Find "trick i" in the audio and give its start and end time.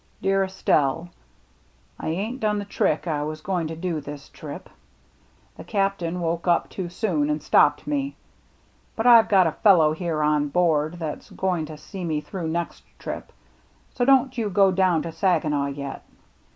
2.65-3.21